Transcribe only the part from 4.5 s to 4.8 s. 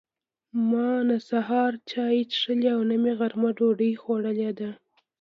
ده.